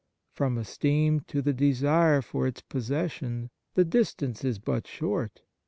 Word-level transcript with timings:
From 0.33 0.57
esteem 0.57 1.19
to 1.27 1.43
the 1.43 1.53
desire 1.53 2.23
for 2.23 2.47
its 2.47 2.59
possession, 2.61 3.51
the 3.75 3.85
distance 3.85 4.43
is 4.43 4.57
but 4.57 4.87
short. 4.87 5.43